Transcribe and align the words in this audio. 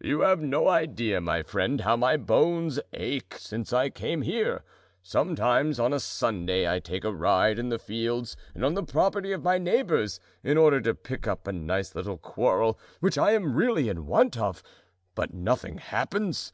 "You 0.00 0.20
have 0.20 0.40
no 0.40 0.68
idea, 0.68 1.20
my 1.20 1.42
friend, 1.42 1.80
how 1.80 1.96
my 1.96 2.16
bones 2.16 2.78
ache 2.92 3.34
since 3.36 3.72
I 3.72 3.90
came 3.90 4.22
here. 4.22 4.62
Sometimes 5.02 5.80
on 5.80 5.92
a 5.92 5.98
Sunday, 5.98 6.72
I 6.72 6.78
take 6.78 7.02
a 7.02 7.10
ride 7.10 7.58
in 7.58 7.68
the 7.68 7.80
fields 7.80 8.36
and 8.54 8.64
on 8.64 8.74
the 8.74 8.84
property 8.84 9.32
of 9.32 9.42
my 9.42 9.58
neighbours, 9.58 10.20
in 10.44 10.56
order 10.56 10.80
to 10.82 10.94
pick 10.94 11.26
up 11.26 11.48
a 11.48 11.52
nice 11.52 11.96
little 11.96 12.16
quarrel, 12.16 12.78
which 13.00 13.18
I 13.18 13.32
am 13.32 13.56
really 13.56 13.88
in 13.88 14.06
want 14.06 14.38
of, 14.38 14.62
but 15.16 15.34
nothing 15.34 15.78
happens. 15.78 16.52